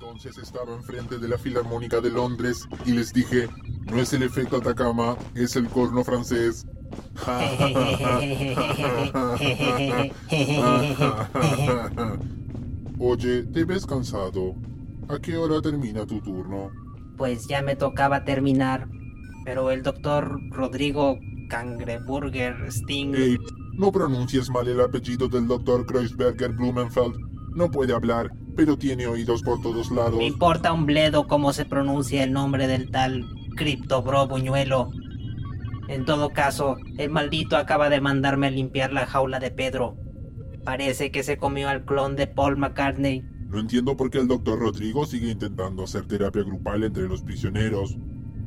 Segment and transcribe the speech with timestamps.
[0.00, 3.50] Entonces estaba enfrente de la Filarmónica de Londres y les dije,
[3.84, 6.66] no es el efecto Atacama, es el corno francés.
[12.98, 14.54] Oye, te ves cansado.
[15.08, 16.70] ¿A qué hora termina tu turno?
[17.18, 18.88] Pues ya me tocaba terminar.
[19.44, 21.18] Pero el doctor Rodrigo
[21.50, 23.12] Cangreburger Sting.
[23.14, 23.36] Hey,
[23.74, 27.16] no pronuncies mal el apellido del doctor Kreuzberger Blumenfeld.
[27.54, 30.18] No puede hablar, pero tiene oídos por todos lados.
[30.18, 33.24] Me importa un bledo cómo se pronuncia el nombre del tal
[33.56, 34.90] Criptobro Buñuelo.
[35.88, 39.96] En todo caso, el maldito acaba de mandarme a limpiar la jaula de Pedro.
[40.62, 43.22] Parece que se comió al clon de Paul McCartney.
[43.48, 47.96] No entiendo por qué el doctor Rodrigo sigue intentando hacer terapia grupal entre los prisioneros.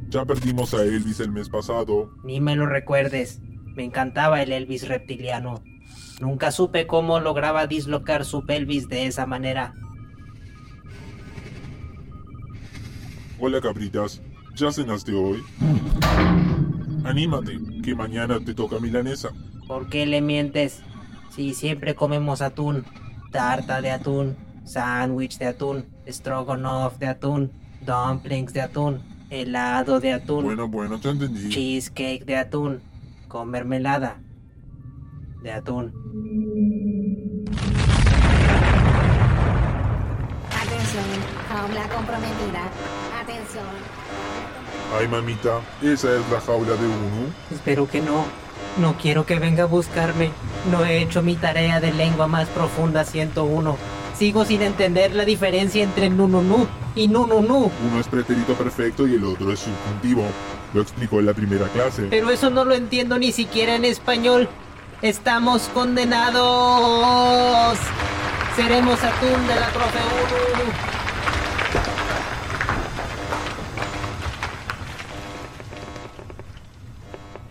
[0.10, 2.12] Ya perdimos a Elvis el mes pasado.
[2.24, 3.42] Ni me lo recuerdes.
[3.76, 5.64] Me encantaba el Elvis reptiliano.
[6.22, 9.74] Nunca supe cómo lograba dislocar su pelvis de esa manera.
[13.46, 14.22] Hola cabritas,
[14.56, 15.44] ¿ya cenaste hoy?
[17.04, 19.32] Anímate, que mañana te toca milanesa.
[19.68, 20.82] ¿Por qué le mientes?
[21.30, 22.86] Si siempre comemos atún,
[23.34, 27.52] tarta de atún, sándwich de atún, stroganoff de atún,
[27.86, 31.50] dumplings de atún, helado de atún, Bueno, bueno, te entendí.
[31.50, 32.80] cheesecake de atún,
[33.28, 34.22] con mermelada
[35.42, 35.92] de atún.
[40.50, 41.04] Atención,
[41.50, 43.03] jaula comprometida.
[45.00, 47.34] Ay, mamita, esa es la jaula de uno.
[47.52, 48.26] Espero que no.
[48.78, 50.32] No quiero que venga a buscarme.
[50.72, 53.78] No he hecho mi tarea de lengua más profunda 101.
[54.18, 57.72] Sigo sin entender la diferencia entre nununu y nununu.
[57.92, 60.24] Uno es pretérito perfecto y el otro es subjuntivo.
[60.74, 62.08] Lo explicó en la primera clase.
[62.10, 64.50] Pero eso no lo entiendo ni siquiera en español.
[65.02, 67.78] Estamos condenados.
[68.56, 70.00] Seremos atún de la profe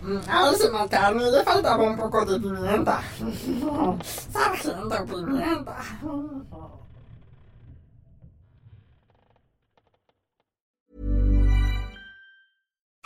[0.03, 0.21] Uru.
[0.27, 3.01] A ese macarne le faltaba un poco de pimienta.
[4.03, 5.77] Sargento Pimienta.